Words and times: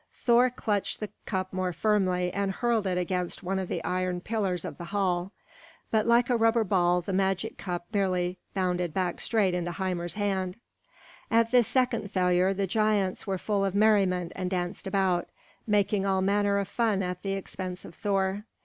Thor 0.15 0.49
clutched 0.49 0.99
the 0.99 1.09
cup 1.27 1.53
more 1.53 1.71
firmly 1.71 2.33
and 2.33 2.51
hurled 2.51 2.87
it 2.87 2.97
against 2.97 3.43
one 3.43 3.59
of 3.59 3.67
the 3.67 3.83
iron 3.83 4.19
pillars 4.19 4.65
of 4.65 4.79
the 4.79 4.85
hall; 4.85 5.31
but 5.91 6.07
like 6.07 6.27
a 6.27 6.35
rubber 6.37 6.63
ball 6.63 7.01
the 7.01 7.13
magic 7.13 7.55
cup 7.59 7.85
merely 7.93 8.39
bounded 8.55 8.95
back 8.95 9.21
straight 9.21 9.53
into 9.53 9.71
Hymir's 9.73 10.15
hand. 10.15 10.57
At 11.29 11.51
this 11.51 11.67
second 11.67 12.09
failure 12.09 12.51
the 12.51 12.65
giants 12.65 13.27
were 13.27 13.37
full 13.37 13.63
of 13.63 13.75
merriment 13.75 14.31
and 14.35 14.49
danced 14.49 14.87
about, 14.87 15.29
making 15.67 16.03
all 16.03 16.23
manner 16.23 16.57
of 16.57 16.67
fun 16.67 17.03
at 17.03 17.21
the 17.21 17.33
expense 17.33 17.85
of 17.85 17.93
Thor. 17.93 18.45